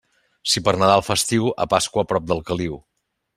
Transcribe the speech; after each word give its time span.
Si 0.53 0.61
per 0.67 0.71
Nadal 0.83 1.03
fa 1.07 1.17
estiu, 1.21 1.51
a 1.67 1.67
Pasqua, 1.75 2.07
prop 2.13 2.27
del 2.33 2.43
caliu. 2.49 2.81